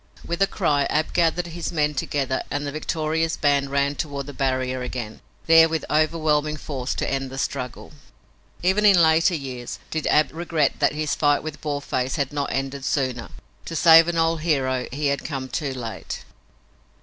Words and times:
With 0.25 0.41
a 0.41 0.47
cry 0.47 0.87
Ab 0.89 1.13
gathered 1.13 1.45
his 1.45 1.71
men 1.71 1.93
together 1.93 2.41
and 2.49 2.65
the 2.65 2.71
victorious 2.71 3.37
band 3.37 3.69
ran 3.69 3.93
toward 3.93 4.25
the 4.25 4.33
barrier 4.33 4.81
again, 4.81 5.21
there 5.45 5.69
with 5.69 5.85
overwhelming 5.91 6.57
force 6.57 6.95
to 6.95 7.07
end 7.07 7.29
the 7.29 7.37
struggle. 7.37 7.91
Ever, 8.63 8.79
in 8.83 8.99
later 8.99 9.35
years, 9.35 9.77
did 9.91 10.07
Ab 10.07 10.33
regret 10.33 10.79
that 10.79 10.93
his 10.95 11.13
fight 11.13 11.43
with 11.43 11.61
Boarface 11.61 12.15
had 12.15 12.33
not 12.33 12.51
ended 12.51 12.83
sooner. 12.83 13.29
To 13.65 13.75
save 13.75 14.07
an 14.07 14.17
old 14.17 14.41
hero 14.41 14.87
he 14.91 15.05
had 15.05 15.23
come 15.23 15.47
too 15.47 15.71
late. 15.75 16.23